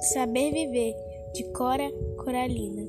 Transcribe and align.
Saber 0.00 0.52
Viver, 0.52 0.94
de 1.34 1.42
Cora 1.52 1.90
Coralina. 2.18 2.86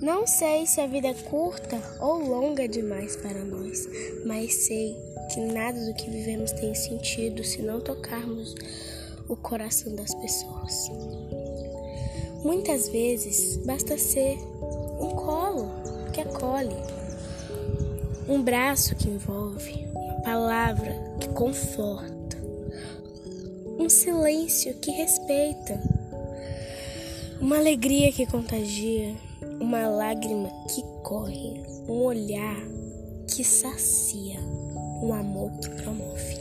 Não 0.00 0.26
sei 0.26 0.64
se 0.64 0.80
a 0.80 0.86
vida 0.86 1.08
é 1.08 1.14
curta 1.14 1.78
ou 2.00 2.18
longa 2.26 2.66
demais 2.66 3.16
para 3.16 3.44
nós, 3.44 3.86
mas 4.24 4.66
sei 4.66 4.96
que 5.30 5.40
nada 5.40 5.78
do 5.78 5.92
que 5.92 6.08
vivemos 6.08 6.52
tem 6.52 6.74
sentido 6.74 7.44
se 7.44 7.60
não 7.60 7.82
tocarmos 7.82 8.54
o 9.28 9.36
coração 9.36 9.94
das 9.94 10.14
pessoas. 10.14 10.90
Muitas 12.42 12.88
vezes 12.88 13.58
basta 13.58 13.98
ser 13.98 14.38
um 14.98 15.10
colo 15.10 15.70
que 16.14 16.22
acolhe, 16.22 16.76
um 18.26 18.42
braço 18.42 18.96
que 18.96 19.10
envolve, 19.10 19.86
uma 19.94 20.22
palavra 20.22 20.94
que 21.20 21.28
conforta 21.28 22.19
um 23.80 23.88
silêncio 23.88 24.74
que 24.74 24.90
respeita, 24.90 25.80
uma 27.40 27.56
alegria 27.56 28.12
que 28.12 28.26
contagia, 28.26 29.16
uma 29.58 29.88
lágrima 29.88 30.50
que 30.68 30.82
corre, 31.02 31.62
um 31.88 32.02
olhar 32.02 32.60
que 33.26 33.42
sacia, 33.42 34.38
um 35.02 35.14
amor 35.14 35.50
que 35.52 35.70
promove. 35.70 36.36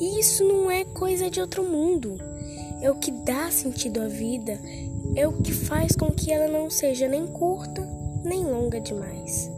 E 0.00 0.20
isso 0.20 0.44
não 0.44 0.70
é 0.70 0.84
coisa 0.84 1.28
de 1.28 1.40
outro 1.40 1.64
mundo. 1.64 2.16
É 2.80 2.88
o 2.88 2.94
que 2.94 3.10
dá 3.10 3.50
sentido 3.50 4.00
à 4.00 4.06
vida, 4.06 4.56
é 5.16 5.26
o 5.26 5.42
que 5.42 5.52
faz 5.52 5.96
com 5.96 6.12
que 6.12 6.30
ela 6.30 6.46
não 6.46 6.70
seja 6.70 7.08
nem 7.08 7.26
curta 7.26 7.82
nem 8.22 8.44
longa 8.44 8.80
demais, 8.80 9.50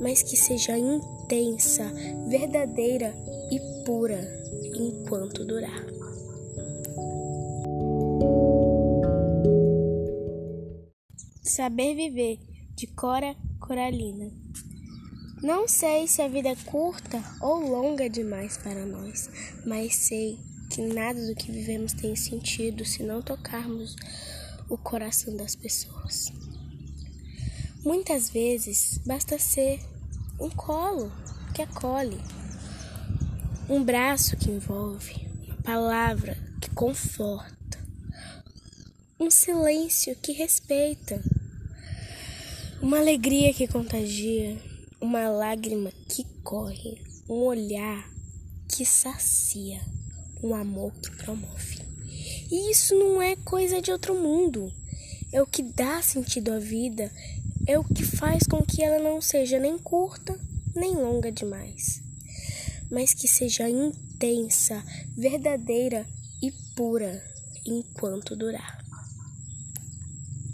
mas 0.00 0.22
que 0.22 0.36
seja 0.36 0.78
intensa, 0.78 1.90
verdadeira 2.28 3.12
e 3.50 3.58
pura 3.84 4.20
enquanto 4.76 5.44
durar. 5.44 5.99
Saber 11.50 11.96
Viver, 11.96 12.38
de 12.76 12.86
Cora 12.86 13.34
Coralina. 13.58 14.30
Não 15.42 15.66
sei 15.66 16.06
se 16.06 16.22
a 16.22 16.28
vida 16.28 16.50
é 16.50 16.54
curta 16.54 17.20
ou 17.40 17.68
longa 17.68 18.08
demais 18.08 18.56
para 18.56 18.86
nós, 18.86 19.28
mas 19.66 19.96
sei 19.96 20.38
que 20.70 20.80
nada 20.80 21.26
do 21.26 21.34
que 21.34 21.50
vivemos 21.50 21.92
tem 21.92 22.14
sentido 22.14 22.84
se 22.84 23.02
não 23.02 23.20
tocarmos 23.20 23.96
o 24.68 24.78
coração 24.78 25.36
das 25.36 25.56
pessoas. 25.56 26.32
Muitas 27.84 28.30
vezes 28.30 29.00
basta 29.04 29.36
ser 29.36 29.80
um 30.38 30.50
colo 30.50 31.12
que 31.52 31.62
acolhe, 31.62 32.20
um 33.68 33.82
braço 33.82 34.36
que 34.36 34.52
envolve, 34.52 35.26
uma 35.48 35.56
palavra 35.56 36.38
que 36.60 36.70
conforta, 36.70 37.84
um 39.18 39.28
silêncio 39.28 40.14
que 40.14 40.30
respeita 40.30 41.20
uma 42.82 42.98
alegria 42.98 43.52
que 43.52 43.68
contagia, 43.68 44.56
uma 45.00 45.28
lágrima 45.28 45.92
que 46.08 46.24
corre, 46.42 46.98
um 47.28 47.34
olhar 47.34 48.10
que 48.66 48.86
sacia, 48.86 49.80
um 50.42 50.54
amor 50.54 50.92
que 50.94 51.10
promove. 51.16 51.78
E 52.50 52.70
isso 52.70 52.94
não 52.94 53.20
é 53.20 53.36
coisa 53.36 53.82
de 53.82 53.92
outro 53.92 54.14
mundo. 54.14 54.72
É 55.30 55.42
o 55.42 55.46
que 55.46 55.62
dá 55.62 56.00
sentido 56.00 56.52
à 56.52 56.58
vida, 56.58 57.12
é 57.66 57.78
o 57.78 57.84
que 57.84 58.02
faz 58.02 58.44
com 58.48 58.62
que 58.62 58.82
ela 58.82 58.98
não 58.98 59.20
seja 59.20 59.58
nem 59.58 59.78
curta 59.78 60.38
nem 60.74 60.94
longa 60.94 61.30
demais, 61.30 62.00
mas 62.90 63.12
que 63.12 63.28
seja 63.28 63.68
intensa, 63.68 64.82
verdadeira 65.16 66.06
e 66.42 66.50
pura 66.74 67.22
enquanto 67.66 68.34
durar. 68.34 68.79